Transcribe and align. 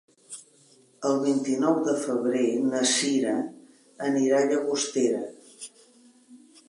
El 1.09 1.19
vint-i-nou 1.25 1.75
de 1.89 1.93
febrer 2.05 2.45
na 2.71 2.81
Cira 2.93 3.35
anirà 4.09 4.41
a 4.43 4.49
Llagostera. 4.55 5.21